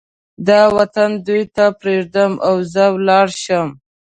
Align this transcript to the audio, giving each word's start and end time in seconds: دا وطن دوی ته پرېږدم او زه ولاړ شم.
دا 0.47 0.61
وطن 0.77 1.11
دوی 1.27 1.43
ته 1.55 1.65
پرېږدم 1.79 2.31
او 2.47 2.55
زه 2.73 2.85
ولاړ 2.95 3.27
شم. 3.43 3.67